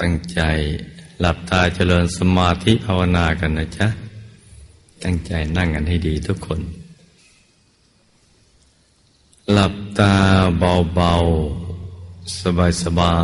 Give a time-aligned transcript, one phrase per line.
[0.00, 0.40] ตั้งใจ
[1.20, 3.88] หลับตาเจริญสมาธิภาวนากันนะจ๊ะ
[5.02, 6.60] ตั้งใจนั่งกันให้ดีทุกคน
[9.52, 10.14] หลับตา
[10.94, 13.18] เบาๆ สบา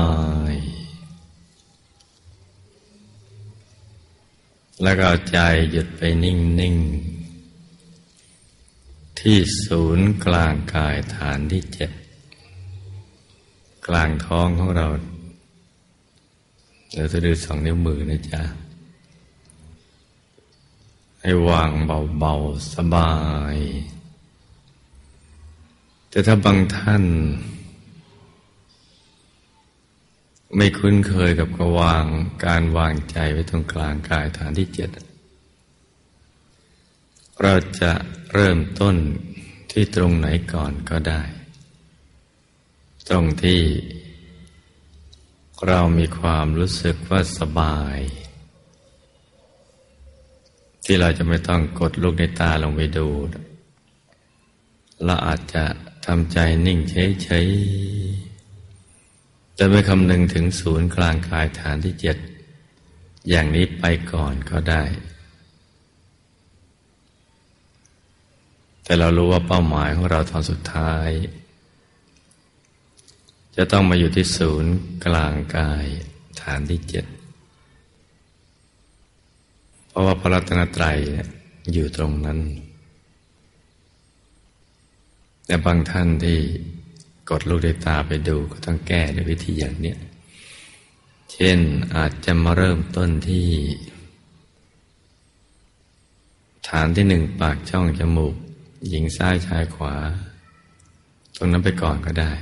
[0.52, 0.80] ยๆ
[4.82, 5.38] แล้วก็ใจ
[5.70, 11.90] หยุดไปนิ่งๆ ที่ศูนย์กลางกายฐานที่เจ็ด
[13.86, 14.86] กลางท้องของเรา
[16.94, 18.42] เราจะดูสองนิ้วมือนะจ๊ะ
[21.20, 21.70] ให้วาง
[22.18, 23.12] เบาๆ สบา
[23.54, 23.56] ย
[26.10, 27.04] แต่ถ้าบางท่าน
[30.56, 32.04] ไม่คุ้นเคยกับกวาง
[32.44, 34.90] การวางใจไว้ตรงกลางกายฐานที่เจ็ด
[37.42, 37.92] เราจะ
[38.32, 38.96] เริ่มต้น
[39.70, 41.22] ที่ตรงไหนก่อนก็ได้
[43.08, 43.60] ตรงที่
[45.68, 47.98] เรามีความรู้สึกว่าสบาย
[50.84, 53.08] ที่เราจะไม่ต้องกดลูกในตาลงไปดู
[55.04, 55.64] เราอาจจะ
[56.06, 56.78] ทำใจนิ่ง
[57.22, 62.16] เฉยๆแต่ไม่คำนึงถึงศูนย์กลางกายฐานที่เจ็ด
[63.28, 64.82] อย่างนี้ไปก่อนก็ได้
[68.84, 71.08] แต่เรารู้ว่าเป้าหมายของเราตอนสุดท้าย
[73.56, 74.72] จะต้องมาอยู่ที่ศูนย์
[75.04, 75.86] กลางกาย
[76.42, 77.04] ฐานที่เจ็ด
[79.88, 80.98] เพราะว่าพระรัตนตรัย
[81.72, 82.38] อยู่ตรงนั้น
[85.46, 86.38] แต่บางท่านที่
[87.30, 89.94] กดลูกในตาไปดูก็ต้องแก้ด้วยวิธีอย่างนี้
[91.32, 91.58] เช่น
[91.94, 93.48] อาจจะมาเริ่มต้นที่
[96.68, 98.34] ฐานที่หนึ่งปากช่องจมูก
[98.88, 99.94] หญิงซ้ายชายขวา
[101.36, 102.32] ตรงนั้นไปก่อนก็ได้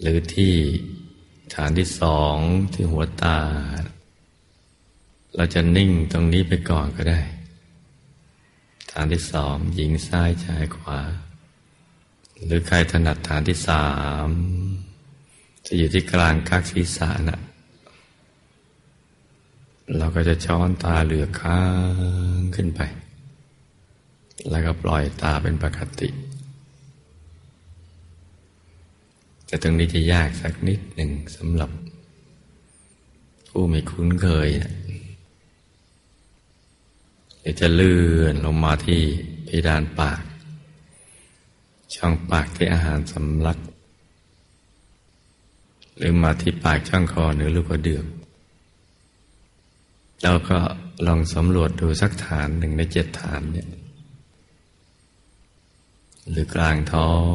[0.00, 0.54] หรือที่
[1.54, 2.36] ฐานที่สอง
[2.72, 3.38] ที่หัวตา
[5.36, 7.20] เราจะนิ่งตรงนี้ไปก่อนก็ได้
[8.92, 11.00] ฐานที่สองหญิงซ้ายชายขวา
[12.44, 13.86] หรือใครถนัดฐานที่สา
[14.26, 14.28] ม
[15.66, 17.40] จะอยู่ที่กลางคักศีรษะนะ
[19.96, 21.60] เราก็จะช้อนตาเหลือค้า
[22.38, 22.80] งขึ้นไป
[24.50, 26.08] แล้วก็ปล่อยตาเป็นปกติ
[29.54, 31.70] แต่ตรงนี้จะยากสักนิดหนึ่งสำหรับ
[33.48, 34.48] ผู้ไม่คุ้นเคย
[37.40, 39.00] เดี๋ยวจะเลื่อนลงมาที่
[39.44, 40.22] เพดานปาก
[41.94, 43.58] ช่องปากที่อาหารสำลัก
[45.96, 48.06] หรือมาที่ปากช่องคอหรือลูกกระเดือก
[50.22, 50.58] เราก็
[51.06, 53.68] ลองสำรวจดูสักฐานหนึ่งในเจ็ดฐานเนี่ย
[56.30, 57.34] หรือกลางท้อง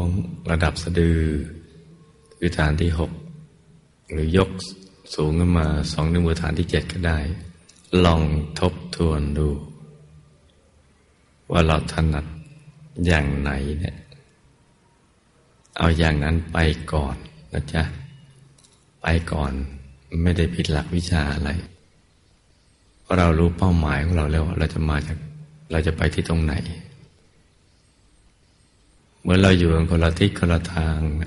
[0.52, 1.22] ระดับสะดือ
[2.40, 3.12] คือฐานที่หก
[4.12, 4.50] หรือยก
[5.16, 7.20] สูงขึ้นมาสองนิ้วมือฐานที่เจ็ดก็ได้
[8.06, 8.22] ลอง
[8.60, 9.48] ทบทวนดู
[11.52, 12.26] ว่าเราถนัด
[13.06, 13.98] อย่างไหนเนี่ย
[15.78, 16.58] เอาอย่างนั้นไป
[16.94, 17.16] ก่อน
[17.54, 17.84] นะจ๊ะ
[19.02, 19.52] ไปก่อน
[20.24, 21.50] ไม่ได้ผิดหลักวิชาอะไร
[23.02, 25.18] เพราะเรารู้เป้าหมายของเราแล้ว เราจะมาจาก
[25.72, 26.54] เราจะไปที่ตรงไหน
[29.22, 31.22] เมื่อเราอยู่คนละทิศคนละทางเ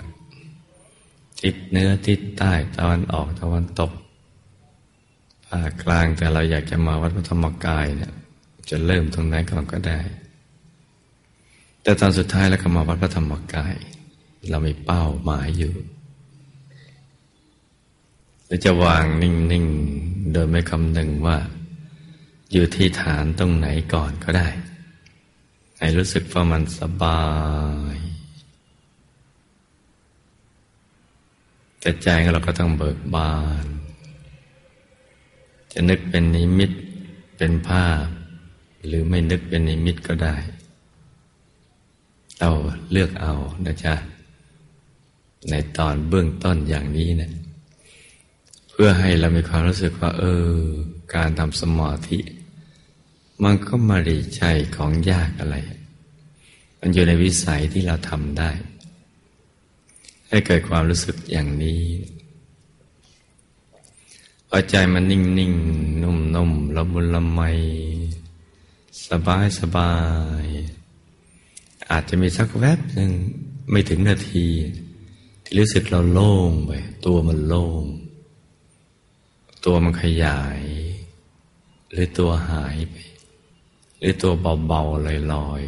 [1.42, 3.92] ทิศเหนือทิศใต้ตะวันออกตะวันตก
[5.46, 8.12] ภาคกลางแต่เราอยากจะมาวัดพระธรรมกายเนี่ย
[8.70, 10.00] จะเริ่มตรงไหนก่อนก็ได้
[11.82, 13.74] แต่ตอนสุดท้ายแล้วก็มาวัดพระธรรมกาย
[14.50, 15.74] เรามีเป้าหมายอยู่
[18.46, 21.38] เราจะวางนิ่งๆ โดยไม่คำนึงว่า
[22.52, 24.48] อยู่ที่ฐานตรงไหนก่อนก็ได้
[25.78, 27.22] ให้รู้สึกว่ามันสบา
[27.94, 27.96] ย
[31.82, 33.34] แต่ใจของเราก็ต้องเบิกบา
[33.64, 33.66] น
[35.72, 36.70] จะนึกเป็นนิมิต
[37.36, 38.04] เป็นภาพ
[38.86, 40.36] หรือไม่นึกเป็นนิมิตก็ได้
[42.38, 42.50] เรา
[42.92, 43.34] เลือกเอา
[43.66, 43.94] นะจ๊ะ
[45.50, 47.32] ในตอนเบื้องต้นอย่างนี้นะ
[48.70, 50.48] เพื่อให้เรามีความรู้สึกว่า เออ
[51.14, 52.18] การทำสมาธิ
[53.42, 54.42] มันก็มาดีใจ
[54.76, 55.56] ของยากอะไร
[56.80, 58.50] มันอยู่ในวิสัยที่เราทำได้
[60.32, 61.84] ให้เกิดความรู้สึกอย่างนี้
[64.48, 65.54] พอใจมันนิ่งนิ่ง
[66.02, 67.40] นุ่มนุ่มละมุนละไม
[69.08, 69.94] สบายสบา
[70.42, 70.44] ย
[71.90, 73.10] อาจจะมีสักแวบหนึ่ง
[73.70, 74.46] ไม่ถึงนาที
[75.44, 76.72] ที่รู้สึกเราโล่งไป
[77.06, 77.84] ตัวมันโล่ง
[79.64, 80.60] ตัวมันขยาย
[81.92, 82.96] หรือตัวหายไป
[83.98, 84.32] หรือตัว
[84.66, 85.60] เบาๆลอย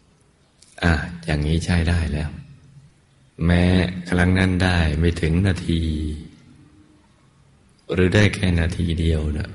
[0.00, 0.92] ๆอะ
[1.24, 2.30] อย่างนี้ใช้ได้แล้ว
[3.44, 3.62] แม้
[4.10, 5.82] ครั้งนั้นได้ไม่ถึงนาที
[7.92, 9.50] หรือได้แค่นาทีเดียวนะ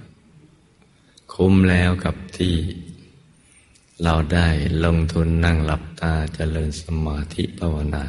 [1.33, 2.55] คุ้มแล้วกับที่
[4.03, 4.47] เราได้
[4.85, 8.05] ลงทุนนั่งหลับตาเจริญสมาธิภาวนา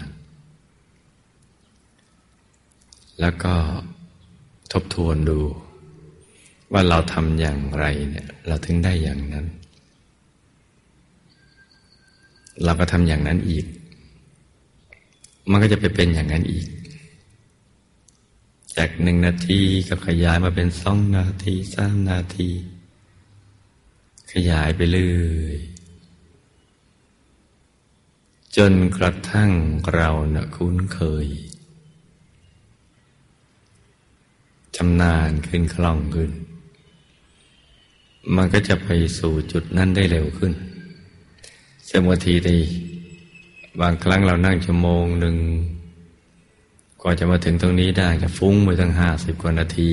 [3.21, 3.55] แล้วก็
[4.73, 5.41] ทบทวนดู
[6.73, 9.47] ว่าเราทำอย่างไรเนี่ยเราถึงได้อย่างนั้น
[12.65, 13.65] เราก็ทำอย่างนั้นอีก
[15.51, 16.67] มันก็จะไปเป็นอย่างนั้นอีก
[18.77, 22.51] จากหนึ่งนาทีก็ขยายมาเป็นสองนาทีสามนาที
[24.33, 25.13] ขยายไปเรื่
[25.45, 25.59] อย
[28.57, 29.51] จนกระทั่ง
[29.95, 31.27] เราเนะคุ้นเคย
[34.77, 36.31] ชำนาญขึ้นคล่องขึ้น
[38.35, 38.89] มันก็จะไป
[39.19, 40.53] สู่จุดนั้นได้เร็วขึ้น
[41.87, 42.61] เสมอทีดี
[43.81, 45.37] บางครั้งเรานั่งชั่วโมงหนึ่ง
[47.01, 49.91] กว่าจะมาถึงตรงนี้ได้จะฟุ้งไปตั้งห้าสิบกว่านาที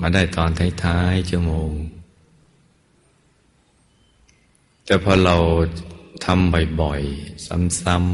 [0.00, 0.50] มาได้ตอน
[0.84, 1.70] ท้ายๆชั่วโมง
[4.86, 5.36] แต่พอเรา
[6.24, 7.46] ทำบ่อยๆ
[7.82, 8.10] ซ้ำๆ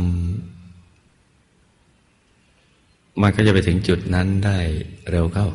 [3.21, 4.59] มันก็จะไปถึงจุดนั้นได้
[5.11, 5.49] เร็วเข้า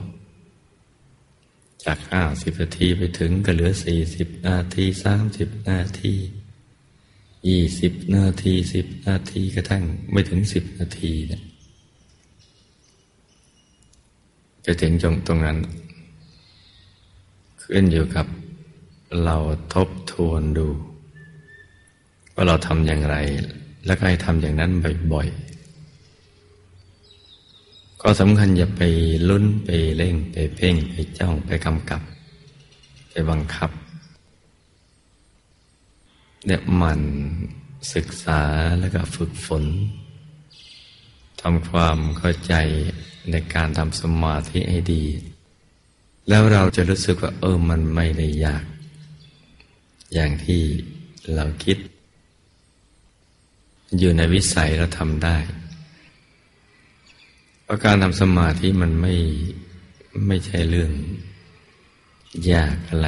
[1.85, 6.13] จากห้าสิบนาทีไปถึงก็เหลือสี่สิบนาทีสามสิบนาที
[7.47, 11.41] ยี่สิบนาทีสิบนาทีกระทั่งไม่ถึงสิบนาทีเนี่ย
[14.65, 15.57] จะถึงจงตรงนั้น
[17.61, 18.25] ขึ้นอยู่กับ
[19.23, 19.37] เรา
[19.73, 20.67] ทบทวนดู
[22.33, 23.15] ว่าเราทำอย่างไร
[23.85, 24.71] แล้วก็ให้ทำอย่างนั้น
[25.13, 25.51] บ่อยๆ
[28.01, 28.81] ก็สำคัญอย่าไป
[29.29, 32.01] ลุ้นไปเร่งไปเพ่งไปจ้องไปกำกับ
[33.09, 33.71] ไปบังคับ
[36.45, 36.99] เนี่ยมัน
[37.93, 38.41] ศึกษา
[38.79, 39.65] แล้วก็ฝึกฝน
[41.41, 42.53] ทำความเข้าใจ
[43.31, 45.05] ในการทำสมาธิให้ดี
[46.29, 48.63] แล้วเราจะรู้สึกว่า เออมันไม่ได้ยาก
[50.13, 50.61] อย่างที่
[51.35, 51.77] เราคิด
[53.97, 55.37] อยู่ในวิสัยเราทำได้
[57.63, 59.13] เพราะการทำสมาธิมันไม่
[60.27, 60.91] ไม่ใช่เรื่อง
[62.51, 63.07] ยากอะไร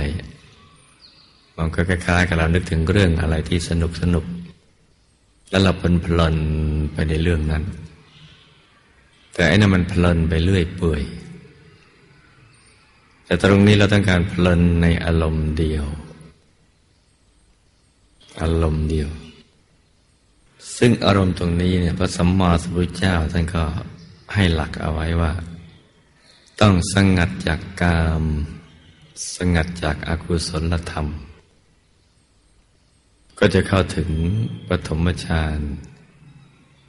[1.58, 4.26] มันก็คล้ายๆกับเรานึกถึงเรื่องอะไรที่สนุกสนุก
[5.50, 6.36] แล้วเราเพลินเพลิน
[6.94, 7.64] ไปในเรื่องนั้น
[9.34, 11.04] แต่อันนั้นมันเพลินไปเรื่อยเปื่อย
[13.26, 15.86] แต่ตรงนี้เราต้องการเพลินในอารมณ์เดียว
[18.42, 19.10] อารมณ์เดียว
[20.78, 23.64] ซึ่งอารมณ์ตรงนี้เนี่ยพระสัมมาสัมพุทธเจ้าท่านก็
[24.34, 25.34] ให้หลักเอาไว้ว่า
[26.62, 28.24] ต้องสงัดจากกาม
[29.36, 31.08] สงัดจากอากุศลธรรม
[33.46, 34.10] ก็จะเข้าถึง
[34.70, 35.60] ปฐมฌาน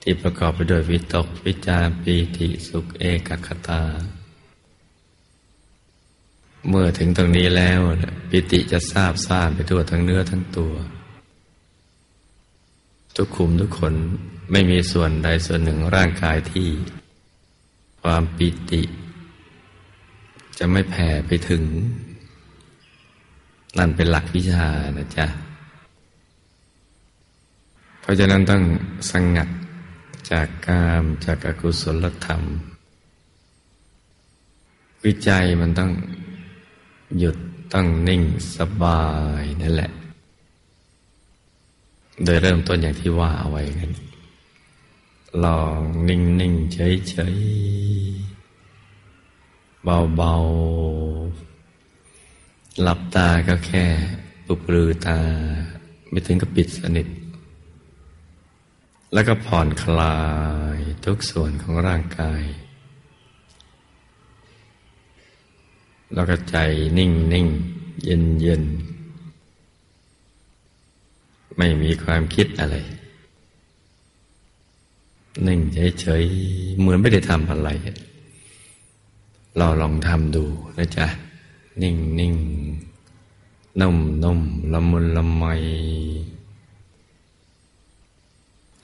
[0.03, 3.83] ที่ประกอบไปด้วยวิตกวิจารปีติสุขเอกคตา
[6.69, 7.81] เมื่อถึงตรงนี้แล้ว
[8.31, 10.75] ปิติจะทราบซ่านไปทั่วทั้งเนื้อทั้งตัว
[13.17, 13.95] ทุกคุมทุกคน
[14.53, 16.69] ไม่มีส่วนใดส่วนหนึ่งร่างกายที่
[18.03, 18.83] ความปิติ
[20.59, 21.63] จะไม่แผ่ไปถึง
[23.79, 24.69] นั่นเป็นหลักวิชา
[24.99, 25.29] นะจ๊ะ
[28.05, 28.63] เพราะฉะนั้นต้อง
[29.11, 29.49] สงัด
[30.31, 32.43] จากกามจากอากุศลธรรม
[35.05, 35.91] วิจัยมันต้อง
[37.19, 37.37] หยุด
[37.73, 38.23] ต้องนิ่ง
[38.57, 39.03] สบา
[39.41, 39.91] ยนั่นแหละ
[42.25, 43.91] โดยเริ่มต้นอย่างที่ว่าเอาไว้กัน
[45.45, 47.37] ลองนิ่งนิ่งเฉยเฉย
[49.85, 50.35] เบาเบา
[52.83, 53.85] หลับตาก็แค่
[54.47, 55.19] ปุบรือตา
[56.11, 57.09] ไม่ถึงกับปิดสนิท
[59.15, 60.19] แล้วก็ผ่อนคลา
[60.77, 62.43] ยทุกส่วนของร่างกาย
[66.15, 66.57] แล้วก็ใจ
[66.99, 67.47] นิ่งนิ่ง
[68.05, 68.63] เย็นเย็น
[71.57, 72.77] ไม่มีความคิดอะไร
[75.47, 75.61] นิ่ง
[76.01, 77.69] เฉยๆเหมือนไม่ได้ทำอะไร
[79.57, 80.45] เราลองทำดู
[80.79, 81.07] นะจ๊ะ
[81.83, 82.35] นิ่งนิ่ง
[83.81, 84.41] นุ่มนุ่ม
[84.73, 85.45] ละมุนละไม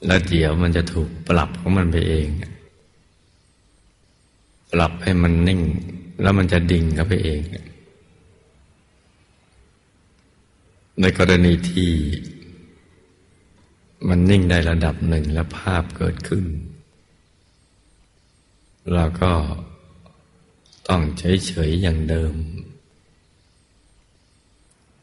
[0.06, 2.28] แล้วเดี๋ยวมันจะถูกปรับของมันไปเอง
[4.72, 5.60] ปรับให้มันนิ่ง
[6.22, 7.40] แล้วมันจะดิ่งเข้าไปเอง
[11.00, 11.92] ในกรณีที่
[14.08, 16.44] มันนิ่งได้ระดับหนึ่งแล้วภาพเกิดขึ้น
[18.94, 19.32] เราก็
[20.88, 22.34] ต้องเฉยๆอย่างเดิม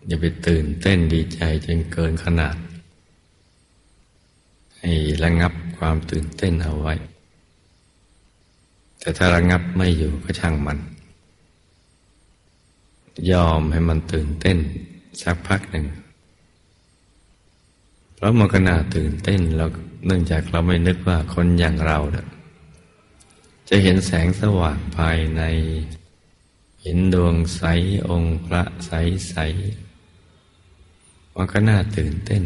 [0.08, 2.56] อย่าไปตื่นเต้นดีใจจนเกินขนาด
[4.80, 4.92] ให้
[5.24, 6.94] ระงับความตื่นเต้นเอาไว้
[9.00, 10.80] แต่ถ้าระงับไม่อยู่ก็ช่างมัน
[13.32, 14.58] ยอมให้มันตื่นเต้น
[15.22, 15.86] สักพักหนึ่ง
[18.16, 19.70] เพราะมันก็น่าตื่นเต้นแล้ว
[20.06, 21.98] เนื่องจากเราไม่นึกว่าคนอย่างเรา
[23.70, 25.42] จะเห็นแสงสว่างภายใน
[26.82, 27.64] เห็นดวงใส
[28.10, 28.92] องค์พระใส
[29.30, 29.36] ใส
[31.36, 32.44] มันก็น่าตื่นเต้น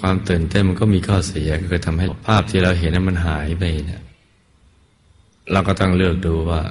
[0.00, 4.02] ความตื่นเต้นมันก็มีข้อเสียก็คือทำให้ภาพที่เราเห็นนั้นมันหายไปเนี่ย
[5.52, 6.62] เราก็ต้องเลือกดูว่า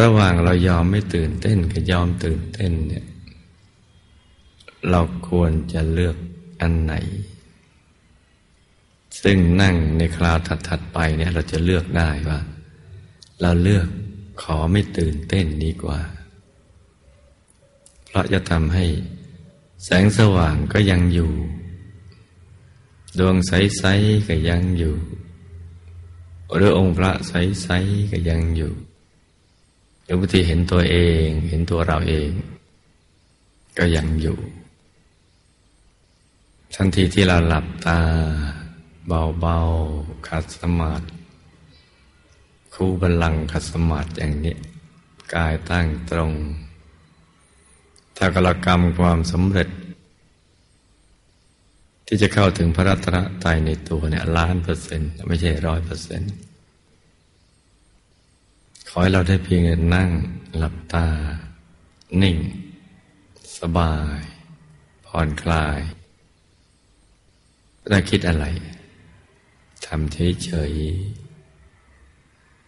[0.00, 3.04] ระหว่างเรายอมไม่ตื่นเต้นกับยอมตื่นเต้นเนี่ย
[4.90, 6.16] เราควรจะเลือก
[6.60, 6.94] อันไหน
[9.22, 10.36] ซึ่งนั่งในคราว
[10.68, 12.40] ถัดๆไปเนี่ย เราจะเลือกได้ว่า
[13.42, 13.88] เราเลือก
[14.42, 16.00] ขอไม่ตื่นเต้นดีกว่า
[18.06, 18.84] เพราะจะทำให้
[19.84, 21.32] แสงสว่างก็ยังอยู่
[23.18, 24.96] ดวงใส ๆ ก็ยังอยู่
[26.54, 28.72] หรือองค์พระใส ๆ ก็ยังอยู่
[30.04, 32.30] หรือบางทีเห็นตัวเอง เห็นตัวเราเอง
[33.78, 34.38] ก็ยังอยู่
[36.74, 38.00] ทันทีที่เราหลับตา
[39.40, 39.58] เบา
[39.94, 41.06] ๆขัดสมาธิ
[42.74, 44.56] คู่บัลลังขัดสมาธิอย่างนี้
[45.34, 46.32] กายตั้งตรง
[48.16, 49.68] ถ้ากรกรรมความสำเร็จ
[52.06, 56.32] ที่จะเข้าถึงพระรัตนตรัยในตัวเนี่ยล้านเปอร์เซ็นต์ไม่ใช่ร้อยเปอร์เซ็นต์
[58.88, 59.62] ขอให้เราได้เพียง
[59.94, 60.10] นั่ง
[60.56, 61.06] หลับตา
[62.22, 62.36] นิ่ง
[63.58, 64.20] สบาย
[65.06, 65.80] ผ่อนคลาย
[67.90, 68.44] ถ้าคิดอะไร
[69.86, 70.72] ทำเฉย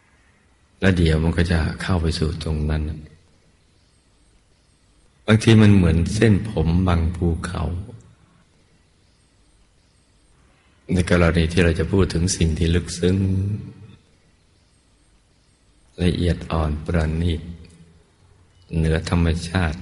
[0.02, 2.82] ๆแล้วเดี๋ยวมันก็จะเข้าไปสู่ตรงนั้น
[5.26, 7.62] บางทีมันเหมือนเส้นผมบางภูเขา
[10.92, 13.16] ในกรณีที่เราจะพูดถึงสิ่งที่ลึกซึ้ง
[16.02, 17.40] ละเอียดอ่อนประณีต
[18.76, 19.80] เหนือธรรมชาติ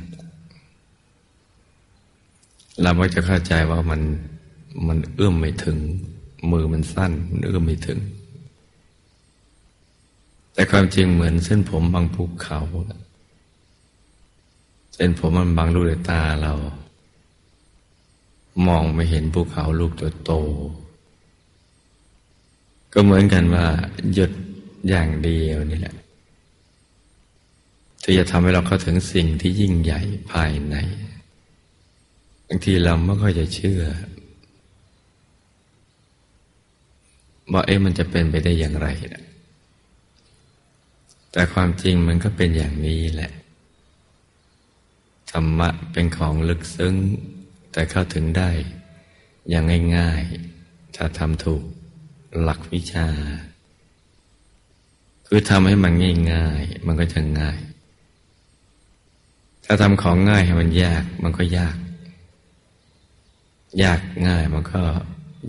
[2.83, 4.01] เราก็จะเข้าใจว่ามัน
[4.87, 5.79] มันเอื้อมไม่ถึง
[6.51, 7.99] มือมันสั้น มันเอื้อมไม่ถึง
[10.55, 12.61] แต่ความจริงเหมือนเส้นผมบางภูเขา
[14.97, 16.53] เส้นผมมันบางลูกในตาเรา
[18.67, 19.93] มองไม่เห็นภูเขาลูก
[20.25, 20.33] โต
[22.93, 23.67] ก็เหมือนกันว่า
[24.15, 24.31] หยุด
[24.89, 25.95] อย่างเดียวนี่แหละ
[28.03, 30.77] ที่จะทำให้เราเข้าถึงสิ่งที่ยิ่งใหญ่ภายใน
[32.47, 33.83] บางทีเราไม่ค่อยจะเชื่อ
[37.53, 39.25] ว่าเอ๊ะมันจะเป็นไปได้อย่างไรนะ
[41.33, 43.33] แต่ความจริงมันก็เป็นอย่างนี้แหละ
[45.37, 46.97] ธรรมะเป็นของลึกซึ้ง
[47.73, 48.51] แต่เข้าถึงได้
[49.49, 49.65] อย่าง
[49.97, 51.63] ง่ายๆ ถ้าทำถูก
[52.41, 53.09] หลักวิชา
[55.27, 55.93] คือทำให้มัน
[56.33, 57.59] ง่ายๆ มันก็จะง่าย
[59.65, 61.77] ถ้าทำของง่ายให้มันยาก มันก็ยาก
[63.83, 64.81] ยากง่ายมันก็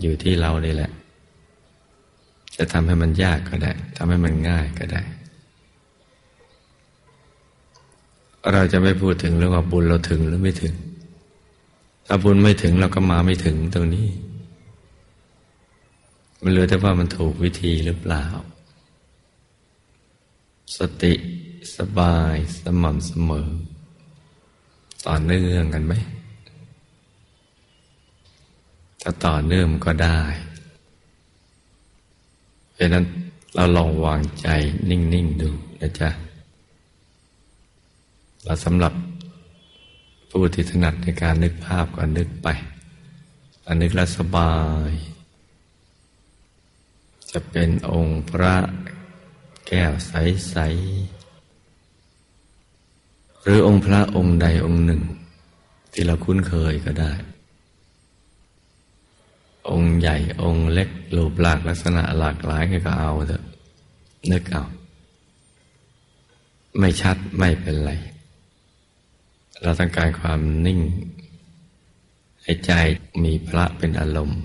[0.00, 0.90] อยู่ที่เราเลยแหละ
[2.56, 5.02] จะทำให้มันยากก็ได้ทำให้มันง่ายก็ได้
[8.52, 10.74] เราจะไม่พูดถึงเรื่องว่าบุญเราถึงหรือไม่ถึง
[12.06, 14.08] ถ้าบุญไม่ถึงเราก็มาไม่ถึงตรงนี้
[16.42, 18.24] มันเหลือแต่ว่ามันถูกวิธีหรือเปล่า
[20.76, 21.12] สติ
[21.76, 23.48] สบายสม่ำเสมอ
[25.06, 25.94] ต่อเนื่องกันไหม
[29.02, 30.20] ถ้าต่อเนื่องก็ได้
[32.74, 33.04] เพราะนั้น
[33.54, 34.48] เราลองวางใจ
[34.90, 35.48] นิ่ง ๆ ดู
[35.80, 36.10] นะจ๊ะ
[38.48, 38.94] เราสำหรับ
[40.30, 42.48] ผู้ที่ถนัดในการนึกภาพก็นึกไป
[43.66, 44.54] อันนึกแล้วสบา
[44.88, 44.90] ย
[47.30, 48.54] จะเป็นองค์พระ
[49.66, 50.56] แก้วใส
[52.14, 55.02] ๆ หรือองค์พระองค์ใดองค์หนึ่ง
[55.92, 57.12] ที่เราคุ้นเคยก็ได้
[59.70, 63.44] องค์ใหญ่องค์เล็กรูปหลากลักษณะหลากหลายก็เอาเถอะ
[64.32, 64.64] นึกเอา
[66.78, 67.92] ไม่ชัดไม่เป็นไร
[69.62, 70.80] เราต้องการความนิ่ง
[72.42, 72.72] ให้ใจ
[73.24, 74.40] มีพระเป็นอารมณ์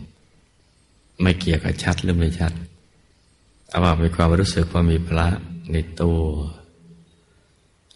[1.22, 2.54] ไม่เกี่ยวกับชัดหรือไม่ชัด
[3.70, 5.28] เอาว่ามีความรู้สึกว่ามีพระ
[5.72, 6.22] ในตัว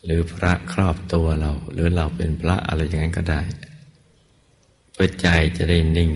[0.04, 3.42] หรือพระครอบตัวเรา หรือเราเป็นพระอะไรอย่างนั้นก็ได้
[4.92, 6.12] เพื่อใจจะได้นิ่ง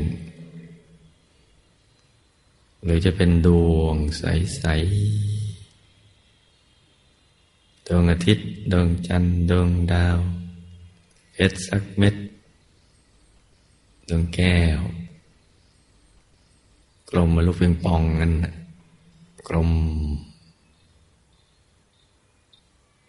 [2.84, 4.68] หรือจะเป็นดวงใสๆ
[7.88, 10.18] ดวงอาทิตย์ ดวงจันทร์ดวงดาว
[11.50, 12.16] ชรสักเม็ด
[14.10, 14.80] ดวงแก้ว
[17.10, 18.34] กลมมาลูกเพียงปองนั่น
[19.48, 19.70] กลม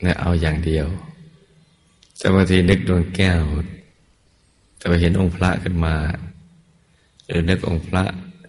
[0.03, 0.87] เนี่ยเอาอย่างเดียว
[2.19, 3.41] แต่บางทีนึกดวงแก้ว
[4.77, 5.95] แต่ไปเห็นองค์พระขึ้นมา
[7.27, 8.05] หรือนึกองค์พระ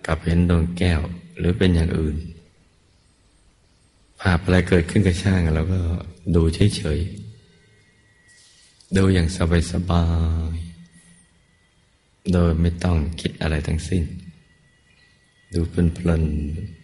[0.05, 1.01] กับเห็นดวงแก้ว
[1.37, 2.15] หรือเป็นอย่างอื่น
[4.19, 5.79] ภาพอะไรเกิดขึ้นกับช่างเราก็
[6.35, 6.43] ดู
[6.75, 7.30] เฉยๆ
[8.97, 9.27] ดูอย่าง
[9.71, 10.05] สบา
[10.53, 14.03] ยๆโดยไม่ต้องคิดอะไรทั้งสิ้น
[15.53, 16.80] ดูเพลินๆ